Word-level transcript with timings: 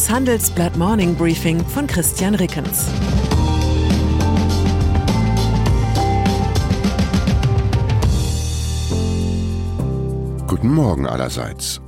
Das 0.00 0.08
Handelsblatt 0.08 0.78
Morning 0.78 1.14
Briefing 1.14 1.62
von 1.62 1.86
Christian 1.86 2.34
Rickens. 2.34 2.86
Guten 10.46 10.72
Morgen 10.72 11.06
allerseits. 11.06 11.82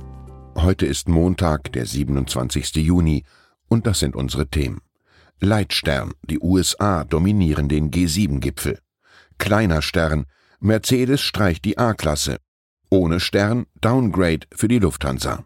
Heute 0.53 0.85
ist 0.85 1.09
Montag, 1.09 1.73
der 1.73 1.87
27. 1.87 2.75
Juni, 2.75 3.23
und 3.67 3.87
das 3.87 3.97
sind 3.97 4.15
unsere 4.15 4.47
Themen. 4.47 4.81
Leitstern, 5.39 6.13
die 6.29 6.37
USA 6.37 7.05
dominieren 7.05 7.67
den 7.67 7.89
G7-Gipfel. 7.89 8.77
Kleiner 9.39 9.81
Stern, 9.81 10.25
Mercedes 10.59 11.21
streicht 11.21 11.65
die 11.65 11.79
A-Klasse. 11.79 12.37
Ohne 12.91 13.19
Stern, 13.19 13.65
Downgrade 13.81 14.45
für 14.53 14.67
die 14.67 14.77
Lufthansa. 14.77 15.45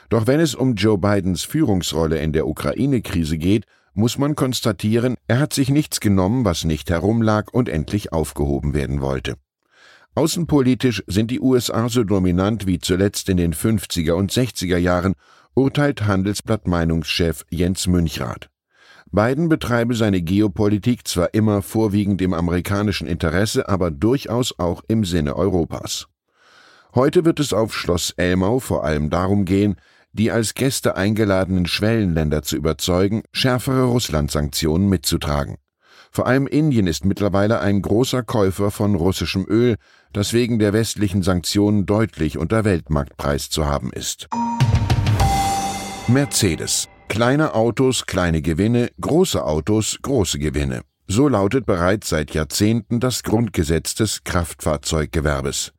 Doch 0.08 0.26
wenn 0.26 0.40
es 0.40 0.54
um 0.54 0.74
Joe 0.74 0.98
Bidens 0.98 1.44
Führungsrolle 1.44 2.18
in 2.18 2.32
der 2.32 2.46
Ukraine-Krise 2.46 3.38
geht, 3.38 3.66
muss 3.94 4.18
man 4.18 4.34
konstatieren, 4.34 5.16
er 5.26 5.38
hat 5.38 5.52
sich 5.52 5.70
nichts 5.70 6.00
genommen, 6.00 6.44
was 6.44 6.64
nicht 6.64 6.90
herumlag 6.90 7.52
und 7.52 7.68
endlich 7.68 8.12
aufgehoben 8.12 8.74
werden 8.74 9.00
wollte. 9.00 9.36
Außenpolitisch 10.16 11.02
sind 11.06 11.30
die 11.30 11.40
USA 11.40 11.88
so 11.88 12.04
dominant 12.04 12.66
wie 12.66 12.78
zuletzt 12.78 13.28
in 13.28 13.36
den 13.36 13.54
50er 13.54 14.12
und 14.12 14.30
60er 14.30 14.76
Jahren, 14.76 15.14
urteilt 15.54 16.06
Handelsblatt 16.06 16.68
Meinungschef 16.68 17.44
Jens 17.50 17.86
Münchrath. 17.86 18.50
Biden 19.10 19.48
betreibe 19.48 19.94
seine 19.94 20.22
Geopolitik 20.22 21.06
zwar 21.06 21.34
immer 21.34 21.62
vorwiegend 21.62 22.20
im 22.20 22.34
amerikanischen 22.34 23.06
Interesse, 23.06 23.68
aber 23.68 23.90
durchaus 23.92 24.58
auch 24.58 24.82
im 24.88 25.04
Sinne 25.04 25.36
Europas. 25.36 26.08
Heute 26.94 27.24
wird 27.24 27.40
es 27.40 27.52
auf 27.52 27.74
Schloss 27.74 28.10
Elmau 28.16 28.60
vor 28.60 28.84
allem 28.84 29.10
darum 29.10 29.44
gehen, 29.44 29.76
die 30.14 30.30
als 30.30 30.54
Gäste 30.54 30.96
eingeladenen 30.96 31.66
Schwellenländer 31.66 32.42
zu 32.42 32.56
überzeugen, 32.56 33.22
schärfere 33.32 33.84
Russland-Sanktionen 33.84 34.88
mitzutragen. 34.88 35.56
Vor 36.10 36.28
allem 36.28 36.46
Indien 36.46 36.86
ist 36.86 37.04
mittlerweile 37.04 37.60
ein 37.60 37.82
großer 37.82 38.22
Käufer 38.22 38.70
von 38.70 38.94
russischem 38.94 39.44
Öl, 39.48 39.74
das 40.12 40.32
wegen 40.32 40.60
der 40.60 40.72
westlichen 40.72 41.24
Sanktionen 41.24 41.86
deutlich 41.86 42.38
unter 42.38 42.64
Weltmarktpreis 42.64 43.50
zu 43.50 43.66
haben 43.66 43.92
ist. 43.92 44.28
Mercedes. 46.06 46.88
Kleine 47.08 47.54
Autos, 47.54 48.06
kleine 48.06 48.42
Gewinne, 48.42 48.90
große 49.00 49.44
Autos, 49.44 49.98
große 50.02 50.38
Gewinne. 50.38 50.82
So 51.08 51.28
lautet 51.28 51.66
bereits 51.66 52.08
seit 52.08 52.32
Jahrzehnten 52.32 53.00
das 53.00 53.24
Grundgesetz 53.24 53.94
des 53.94 54.22
Kraftfahrzeuggewerbes. 54.22 55.72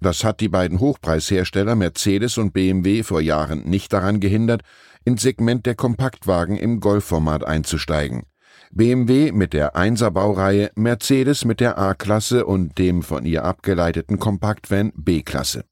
Das 0.00 0.24
hat 0.24 0.40
die 0.40 0.48
beiden 0.48 0.80
Hochpreishersteller 0.80 1.74
Mercedes 1.74 2.38
und 2.38 2.52
BMW 2.52 3.02
vor 3.02 3.20
Jahren 3.20 3.64
nicht 3.64 3.92
daran 3.92 4.20
gehindert, 4.20 4.62
ins 5.04 5.22
Segment 5.22 5.66
der 5.66 5.74
Kompaktwagen 5.74 6.56
im 6.56 6.80
Golfformat 6.80 7.46
einzusteigen. 7.46 8.24
BMW 8.72 9.32
mit 9.32 9.52
der 9.52 9.74
1er 9.74 10.10
Baureihe, 10.10 10.70
Mercedes 10.74 11.44
mit 11.44 11.60
der 11.60 11.78
A-Klasse 11.78 12.44
und 12.44 12.76
dem 12.78 13.02
von 13.02 13.24
ihr 13.24 13.44
abgeleiteten 13.44 14.18
Kompaktvan 14.18 14.92
B-Klasse. 14.96 15.64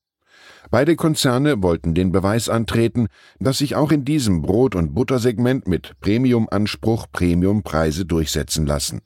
Beide 0.70 0.96
Konzerne 0.96 1.62
wollten 1.62 1.94
den 1.94 2.12
Beweis 2.12 2.48
antreten, 2.48 3.08
dass 3.38 3.58
sich 3.58 3.76
auch 3.76 3.92
in 3.92 4.04
diesem 4.04 4.42
Brot- 4.42 4.74
und 4.74 4.94
Buttersegment 4.94 5.68
mit 5.68 6.00
Premium-Anspruch 6.00 7.06
Premiumpreise 7.12 8.06
durchsetzen 8.06 8.66
lassen. 8.66 9.02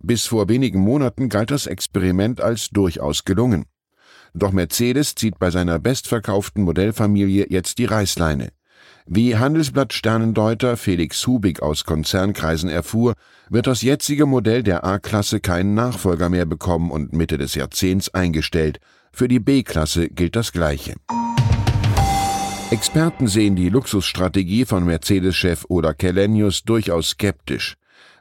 Bis 0.00 0.26
vor 0.26 0.48
wenigen 0.48 0.80
Monaten 0.80 1.28
galt 1.28 1.50
das 1.50 1.66
Experiment 1.66 2.40
als 2.40 2.68
durchaus 2.70 3.24
gelungen. 3.24 3.64
Doch 4.34 4.52
Mercedes 4.52 5.14
zieht 5.14 5.38
bei 5.38 5.50
seiner 5.50 5.78
bestverkauften 5.78 6.62
Modellfamilie 6.64 7.46
jetzt 7.48 7.78
die 7.78 7.84
Reißleine. 7.84 8.48
Wie 9.06 9.36
Handelsblatt 9.36 9.92
Sternendeuter 9.92 10.76
Felix 10.76 11.26
Hubig 11.26 11.62
aus 11.62 11.84
Konzernkreisen 11.84 12.70
erfuhr, 12.70 13.14
wird 13.48 13.66
das 13.66 13.82
jetzige 13.82 14.26
Modell 14.26 14.62
der 14.62 14.84
A-Klasse 14.84 15.40
keinen 15.40 15.74
Nachfolger 15.74 16.28
mehr 16.28 16.46
bekommen 16.46 16.90
und 16.90 17.12
Mitte 17.12 17.36
des 17.36 17.54
Jahrzehnts 17.54 18.14
eingestellt. 18.14 18.78
Für 19.12 19.26
die 19.26 19.40
B-Klasse 19.40 20.08
gilt 20.08 20.36
das 20.36 20.52
Gleiche. 20.52 20.94
Experten 22.70 23.26
sehen 23.26 23.56
die 23.56 23.68
Luxusstrategie 23.68 24.64
von 24.64 24.84
Mercedes-Chef 24.84 25.64
Oda 25.68 25.92
Kellenius 25.92 26.62
durchaus 26.62 27.10
skeptisch. 27.10 27.74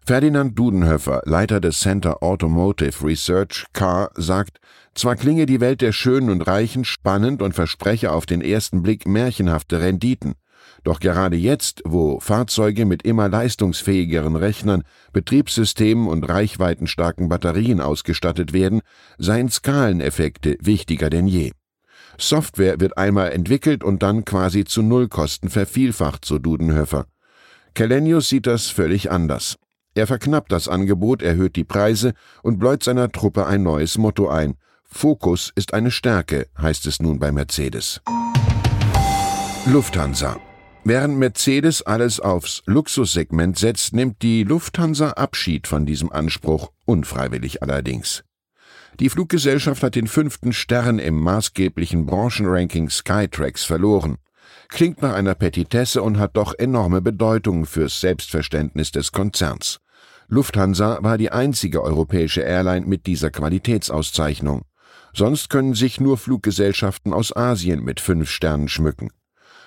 Ferdinand 0.04 0.58
Dudenhöfer, 0.58 1.22
Leiter 1.26 1.60
des 1.60 1.80
Center 1.82 2.24
Automotive 2.24 3.06
Research 3.06 3.68
CAR, 3.74 4.10
sagt, 4.16 4.60
zwar 5.00 5.16
klinge 5.16 5.46
die 5.46 5.62
Welt 5.62 5.82
der 5.82 5.92
Schönen 5.92 6.30
und 6.30 6.42
Reichen 6.42 6.86
spannend 6.86 7.42
und 7.42 7.54
verspreche 7.54 8.12
auf 8.12 8.26
den 8.26 8.42
ersten 8.42 8.84
Blick 8.84 9.08
märchenhafte 9.08 9.82
Renditen, 9.82 10.36
doch 10.84 11.00
gerade 11.00 11.36
jetzt, 11.36 11.82
wo 11.86 12.20
Fahrzeuge 12.20 12.86
mit 12.86 13.04
immer 13.04 13.28
leistungsfähigeren 13.30 14.36
Rechnern, 14.36 14.84
Betriebssystemen 15.12 16.08
und 16.08 16.24
reichweitenstarken 16.24 17.30
Batterien 17.30 17.82
ausgestattet 17.82 18.54
werden, 18.54 18.82
seien 19.18 19.50
Skaleneffekte 19.50 20.58
wichtiger 20.62 21.10
denn 21.10 21.28
je. 21.28 21.52
Software 22.18 22.80
wird 22.80 22.98
einmal 22.98 23.32
entwickelt 23.32 23.84
und 23.84 24.04
dann 24.04 24.26
quasi 24.26 24.66
zu 24.66 24.82
Nullkosten 24.82 25.50
vervielfacht, 25.50 26.26
so 26.26 26.40
Dudenhöfer. 26.40 27.06
Kellenius 27.74 28.30
sieht 28.30 28.48
das 28.48 28.68
völlig 28.68 29.12
anders. 29.12 29.56
Er 29.96 30.08
verknappt 30.08 30.52
das 30.52 30.68
Angebot, 30.68 31.22
erhöht 31.22 31.56
die 31.56 31.64
Preise 31.64 32.14
und 32.44 32.60
bläut 32.60 32.84
seiner 32.84 33.12
Truppe 33.12 33.46
ein 33.46 33.64
neues 33.64 33.98
Motto 33.98 34.30
ein. 34.30 34.56
Fokus 34.92 35.52
ist 35.56 35.74
eine 35.74 35.92
Stärke, 35.92 36.48
heißt 36.60 36.86
es 36.88 37.00
nun 37.00 37.20
bei 37.20 37.32
Mercedes. 37.32 38.02
Lufthansa. 39.66 40.40
Während 40.84 41.18
Mercedes 41.18 41.82
alles 41.84 42.20
aufs 42.20 42.64
Luxussegment 42.66 43.58
setzt, 43.58 43.94
nimmt 43.94 44.22
die 44.22 44.44
Lufthansa 44.44 45.12
Abschied 45.12 45.68
von 45.68 45.86
diesem 45.86 46.12
Anspruch, 46.12 46.72
unfreiwillig 46.86 47.62
allerdings. 47.62 48.24
Die 49.00 49.10
Fluggesellschaft 49.10 49.84
hat 49.84 49.96
den 49.96 50.08
fünften 50.08 50.52
Stern 50.52 51.00
im 51.00 51.20
maßgeblichen 51.22 52.06
Branchenranking 52.06 52.90
Skytrax 52.90 53.64
verloren. 53.64 54.18
Klingt 54.68 55.02
nach 55.02 55.14
einer 55.14 55.36
Petitesse 55.36 56.02
und 56.02 56.18
hat 56.18 56.36
doch 56.36 56.54
enorme 56.58 57.02
Bedeutung 57.02 57.66
fürs 57.66 58.02
Selbstverständnis 58.02 58.92
des 58.92 59.12
Konzerns. 59.12 59.80
Lufthansa 60.28 61.00
war 61.02 61.18
die 61.18 61.32
einzige 61.32 61.82
europäische 61.84 62.42
Airline 62.42 62.86
mit 62.86 63.08
dieser 63.08 63.32
Qualitätsauszeichnung. 63.32 64.64
Sonst 65.14 65.50
können 65.50 65.74
sich 65.74 66.00
nur 66.00 66.18
Fluggesellschaften 66.18 67.14
aus 67.14 67.36
Asien 67.36 67.84
mit 67.84 68.00
fünf 68.00 68.30
Sternen 68.30 68.68
schmücken. 68.68 69.10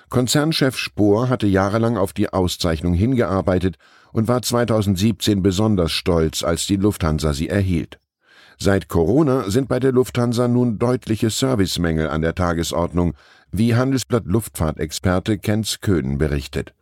Konzernchef 0.09 0.77
Spohr 0.77 1.29
hatte 1.29 1.47
jahrelang 1.47 1.97
auf 1.97 2.13
die 2.13 2.31
Auszeichnung 2.31 2.93
hingearbeitet 2.93 3.77
und 4.11 4.27
war 4.27 4.41
2017 4.41 5.41
besonders 5.41 5.91
stolz, 5.91 6.43
als 6.43 6.67
die 6.67 6.75
Lufthansa 6.75 7.33
sie 7.33 7.49
erhielt. 7.49 7.99
Seit 8.59 8.87
Corona 8.87 9.49
sind 9.49 9.67
bei 9.67 9.79
der 9.79 9.91
Lufthansa 9.91 10.47
nun 10.47 10.77
deutliche 10.77 11.29
Servicemängel 11.29 12.09
an 12.09 12.21
der 12.21 12.35
Tagesordnung, 12.35 13.15
wie 13.51 13.75
Handelsblatt 13.75 14.25
Luftfahrtexperte 14.25 15.37
Kenz 15.37 15.79
Köhn 15.81 16.17
berichtet. 16.17 16.73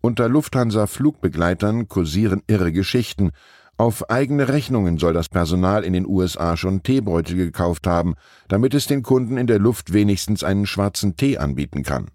Unter 0.00 0.28
Lufthansa-Flugbegleitern 0.28 1.88
kursieren 1.88 2.42
irre 2.46 2.72
Geschichten. 2.72 3.30
Auf 3.78 4.10
eigene 4.10 4.48
Rechnungen 4.48 4.98
soll 4.98 5.12
das 5.12 5.28
Personal 5.28 5.82
in 5.82 5.92
den 5.92 6.06
USA 6.06 6.56
schon 6.56 6.82
Teebeutel 6.82 7.36
gekauft 7.36 7.86
haben, 7.86 8.14
damit 8.48 8.74
es 8.74 8.86
den 8.86 9.02
Kunden 9.02 9.38
in 9.38 9.46
der 9.46 9.58
Luft 9.58 9.92
wenigstens 9.92 10.44
einen 10.44 10.66
schwarzen 10.66 11.16
Tee 11.16 11.38
anbieten 11.38 11.82
kann. 11.82 12.10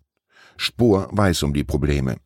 Spohr 0.55 1.09
weiß 1.11 1.43
um 1.43 1.53
die 1.53 1.63
Probleme. 1.63 2.17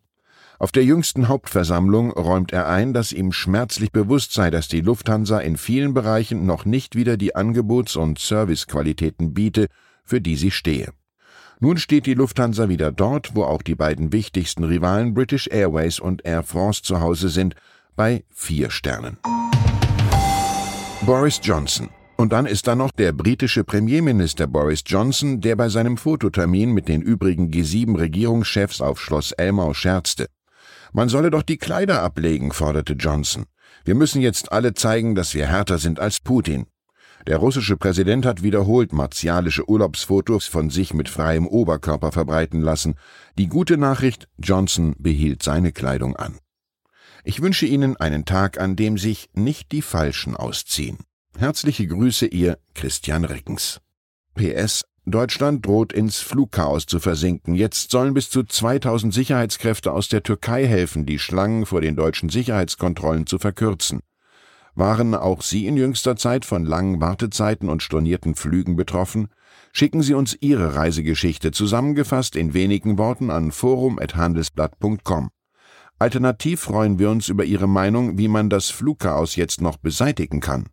Auf 0.60 0.72
der 0.72 0.84
jüngsten 0.84 1.28
Hauptversammlung 1.28 2.12
räumt 2.12 2.54
er 2.54 2.68
ein, 2.68 2.94
dass 2.94 3.14
ihm 3.14 3.32
schmerzlich 3.32 3.92
bewusst 3.92 4.34
sei, 4.34 4.52
dass 4.52 4.68
die 4.68 4.82
Lufthansa 4.82 5.40
in 5.40 5.58
vielen 5.58 5.96
Bereichen 5.96 6.46
noch 6.46 6.66
nicht 6.66 6.96
wieder 6.96 7.18
die 7.18 7.36
Angebots- 7.36 7.98
und 7.98 8.20
Servicequalitäten 8.20 9.34
biete, 9.34 9.70
für 10.04 10.22
die 10.22 10.36
sie 10.36 10.52
stehe. 10.52 10.94
Nun 11.60 11.78
steht 11.78 12.06
die 12.06 12.14
Lufthansa 12.14 12.70
wieder 12.70 12.92
dort, 12.92 13.36
wo 13.36 13.44
auch 13.44 13.64
die 13.64 13.76
beiden 13.76 14.14
wichtigsten 14.14 14.64
Rivalen 14.64 15.14
British 15.14 15.48
Airways 15.48 16.00
und 16.00 16.26
Air 16.26 16.44
France 16.44 16.84
zu 16.84 17.00
Hause 17.02 17.30
sind, 17.30 17.56
bei 17.96 18.24
vier 18.30 18.70
Sternen. 18.70 19.18
Boris 21.06 21.40
Johnson. 21.42 21.90
Und 22.18 22.32
dann 22.32 22.46
ist 22.46 22.68
da 22.68 22.76
noch 22.76 22.92
der 22.92 23.12
britische 23.14 23.64
Premierminister 23.64 24.46
Boris 24.46 24.84
Johnson, 24.86 25.42
der 25.42 25.56
bei 25.56 25.70
seinem 25.70 25.98
Fototermin 25.98 26.72
mit 26.72 26.88
den 26.88 27.02
übrigen 27.02 27.50
G7-Regierungschefs 27.50 28.82
auf 28.82 29.02
Schloss 29.02 29.32
Elmau 29.32 29.74
scherzte. 29.74 30.28
Man 30.94 31.10
solle 31.10 31.32
doch 31.32 31.42
die 31.42 31.58
Kleider 31.58 32.04
ablegen, 32.04 32.52
forderte 32.52 32.94
Johnson. 32.94 33.46
Wir 33.86 33.96
müssen 33.96 34.22
jetzt 34.22 34.52
alle 34.52 34.76
zeigen, 34.76 35.16
dass 35.16 35.34
wir 35.34 35.48
härter 35.48 35.80
sind 35.80 36.00
als 36.00 36.20
Putin. 36.20 36.68
Der 37.28 37.38
russische 37.38 37.78
Präsident 37.78 38.26
hat 38.26 38.44
wiederholt 38.44 38.94
martialische 38.94 39.68
Urlaubsfotos 39.68 40.46
von 40.46 40.70
sich 40.70 40.94
mit 40.94 41.10
freiem 41.10 41.48
Oberkörper 41.48 42.12
verbreiten 42.12 42.62
lassen. 42.62 42.96
Die 43.38 43.48
gute 43.48 43.78
Nachricht, 43.78 44.28
Johnson 44.38 44.96
behielt 45.00 45.42
seine 45.42 45.72
Kleidung 45.72 46.16
an. 46.16 46.38
Ich 47.24 47.42
wünsche 47.42 47.66
Ihnen 47.66 47.98
einen 47.98 48.26
Tag, 48.26 48.60
an 48.60 48.76
dem 48.76 48.98
sich 48.98 49.30
nicht 49.34 49.72
die 49.72 49.82
Falschen 49.82 50.36
ausziehen. 50.36 50.98
Herzliche 51.38 51.88
Grüße, 51.88 52.28
Ihr 52.28 52.58
Christian 52.74 53.26
Rickens. 53.26 53.80
PS 54.36 54.84
Deutschland 55.06 55.66
droht 55.66 55.94
ins 55.94 56.20
Flugchaos 56.20 56.86
zu 56.86 57.00
versinken. 57.00 57.56
Jetzt 57.56 57.90
sollen 57.90 58.14
bis 58.14 58.30
zu 58.30 58.44
2000 58.44 59.12
Sicherheitskräfte 59.12 59.92
aus 59.92 60.10
der 60.10 60.22
Türkei 60.22 60.68
helfen, 60.68 61.08
die 61.08 61.18
Schlangen 61.18 61.66
vor 61.66 61.82
den 61.82 61.96
deutschen 61.96 62.30
Sicherheitskontrollen 62.30 63.26
zu 63.26 63.40
verkürzen. 63.40 64.02
Waren 64.76 65.16
auch 65.16 65.42
Sie 65.42 65.66
in 65.66 65.76
jüngster 65.76 66.16
Zeit 66.16 66.46
von 66.46 66.66
langen 66.66 67.02
Wartezeiten 67.02 67.68
und 67.68 67.82
stornierten 67.82 68.36
Flügen 68.36 68.76
betroffen? 68.76 69.28
Schicken 69.74 70.04
Sie 70.04 70.14
uns 70.14 70.38
Ihre 70.40 70.76
Reisegeschichte 70.76 71.52
zusammengefasst 71.52 72.36
in 72.36 72.54
wenigen 72.54 72.98
Worten 72.98 73.32
an 73.32 73.52
forum@handelsblatt.com. 73.52 75.30
Alternativ 76.02 76.62
freuen 76.62 76.98
wir 76.98 77.12
uns 77.12 77.30
über 77.30 77.44
Ihre 77.44 77.68
Meinung, 77.68 78.18
wie 78.18 78.28
man 78.28 78.50
das 78.50 78.72
Flugchaos 78.72 79.36
jetzt 79.36 79.62
noch 79.62 79.78
beseitigen 79.78 80.40
kann. 80.40 80.66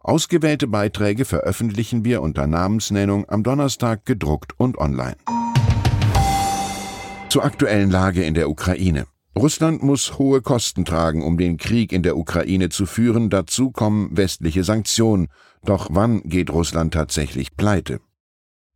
Ausgewählte 0.00 0.66
Beiträge 0.66 1.26
veröffentlichen 1.26 2.06
wir 2.06 2.22
unter 2.22 2.46
Namensnennung 2.46 3.28
am 3.28 3.42
Donnerstag 3.42 4.06
gedruckt 4.06 4.58
und 4.58 4.78
online. 4.78 5.18
Zur 7.28 7.44
aktuellen 7.44 7.90
Lage 7.90 8.24
in 8.24 8.32
der 8.32 8.48
Ukraine. 8.48 9.04
Russland 9.36 9.82
muss 9.82 10.18
hohe 10.18 10.40
Kosten 10.40 10.86
tragen, 10.86 11.22
um 11.22 11.36
den 11.36 11.58
Krieg 11.58 11.92
in 11.92 12.02
der 12.02 12.16
Ukraine 12.16 12.70
zu 12.70 12.86
führen. 12.86 13.28
Dazu 13.28 13.72
kommen 13.72 14.16
westliche 14.16 14.64
Sanktionen. 14.64 15.28
Doch 15.66 15.88
wann 15.90 16.22
geht 16.22 16.48
Russland 16.48 16.94
tatsächlich 16.94 17.58
pleite? 17.58 18.00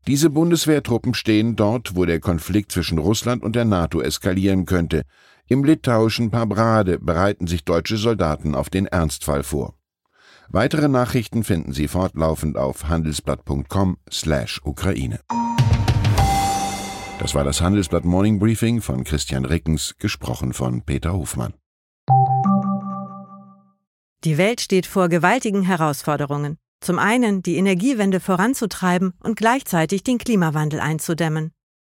Diese 0.07 0.29
Bundeswehrtruppen 0.31 1.15
stehen 1.15 1.57
dort, 1.57 1.97
wo 1.97 2.05
der 2.05 2.21
Konflikt 2.21 2.71
zwischen 2.71 2.99
Russland 2.99 3.43
und 3.43 3.57
der 3.57 3.65
NATO 3.65 4.01
eskalieren 4.03 4.67
könnte. 4.67 5.03
Im 5.49 5.63
litauischen 5.63 6.33
Pabrade 6.33 6.99
bereiten 6.99 7.47
sich 7.47 7.65
deutsche 7.65 7.99
Soldaten 7.99 8.57
auf 8.57 8.69
den 8.69 8.87
Ernstfall 8.87 9.45
vor. 9.45 9.75
Weitere 10.49 10.89
Nachrichten 10.89 11.45
finden 11.45 11.73
Sie 11.73 11.87
fortlaufend 11.87 12.57
auf 12.57 12.89
handelsblatt.com/Ukraine. 12.89 15.21
Das 17.19 17.35
war 17.35 17.45
das 17.45 17.61
Handelsblatt 17.61 18.05
Morning 18.05 18.39
Briefing 18.39 18.81
von 18.83 19.03
Christian 19.05 19.45
Rickens, 19.45 19.95
gesprochen 19.99 20.53
von 20.53 20.83
Peter 20.83 21.13
Hofmann. 21.13 21.55
Die 24.25 24.39
Welt 24.39 24.61
steht 24.61 24.87
vor 24.87 25.09
gewaltigen 25.09 25.63
Herausforderungen. 25.63 26.59
Zum 26.81 26.99
einen 26.99 27.43
die 27.43 27.57
Energiewende 27.57 28.21
voranzutreiben 28.21 29.15
und 29.23 29.37
gleichzeitig 29.37 30.03
den 30.03 30.19
Klimawandel 30.19 30.81
einzudämmen. 30.81 31.53